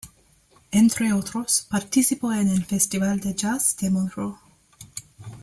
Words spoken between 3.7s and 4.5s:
de Montreux.